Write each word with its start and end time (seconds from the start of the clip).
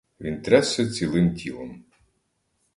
Він 0.19 0.41
трясся 0.41 0.89
цілим 0.89 1.35
тілом. 1.35 1.83